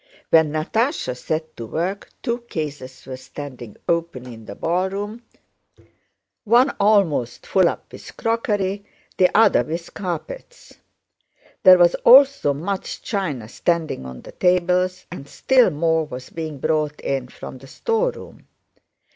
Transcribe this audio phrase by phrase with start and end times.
[0.31, 5.21] When Natásha set to work two cases were standing open in the ballroom,
[6.43, 8.83] one almost full up with crockery,
[9.17, 10.73] the other with carpets.
[11.61, 16.99] There was also much china standing on the tables, and still more was being brought
[17.01, 18.47] in from the storeroom.